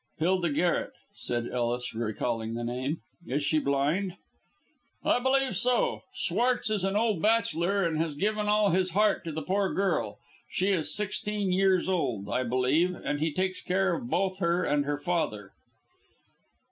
"Hilda 0.17 0.49
Garret," 0.49 0.93
said 1.13 1.47
Ellis, 1.47 1.93
recalling 1.93 2.55
the 2.55 2.63
name; 2.63 3.01
"is 3.27 3.43
she 3.43 3.59
blind?" 3.59 4.15
"I 5.03 5.19
believe 5.19 5.55
so. 5.55 6.01
Schwartz 6.11 6.71
is 6.71 6.83
an 6.83 6.95
old 6.95 7.21
bachelor, 7.21 7.85
and 7.85 7.99
has 7.99 8.15
given 8.15 8.47
all 8.49 8.71
his 8.71 8.89
heart 8.97 9.23
to 9.25 9.31
the 9.31 9.43
poor 9.43 9.71
girl. 9.75 10.17
She 10.49 10.69
is 10.69 10.91
sixteen 10.91 11.51
years 11.51 11.87
old, 11.87 12.29
I 12.29 12.41
believe, 12.41 12.95
and 12.95 13.19
he 13.19 13.31
takes 13.31 13.61
care 13.61 13.99
both 13.99 14.31
of 14.31 14.39
her 14.39 14.63
and 14.63 14.85
her 14.85 14.97
father." 14.97 15.51